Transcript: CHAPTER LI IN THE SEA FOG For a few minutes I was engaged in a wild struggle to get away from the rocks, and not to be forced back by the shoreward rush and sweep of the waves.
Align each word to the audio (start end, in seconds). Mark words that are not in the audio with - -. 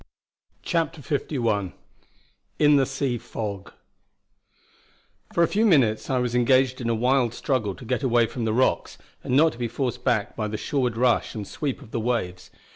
CHAPTER 0.63 1.19
LI 1.39 1.73
IN 2.57 2.75
THE 2.77 2.87
SEA 2.87 3.19
FOG 3.19 3.71
For 5.31 5.43
a 5.43 5.47
few 5.47 5.63
minutes 5.63 6.09
I 6.09 6.17
was 6.17 6.33
engaged 6.33 6.81
in 6.81 6.89
a 6.89 6.95
wild 6.95 7.35
struggle 7.35 7.75
to 7.75 7.85
get 7.85 8.01
away 8.01 8.25
from 8.25 8.45
the 8.45 8.53
rocks, 8.53 8.97
and 9.23 9.35
not 9.37 9.51
to 9.51 9.59
be 9.59 9.67
forced 9.67 10.03
back 10.03 10.35
by 10.35 10.47
the 10.47 10.57
shoreward 10.57 10.97
rush 10.97 11.35
and 11.35 11.47
sweep 11.47 11.83
of 11.83 11.91
the 11.91 11.99
waves. 11.99 12.49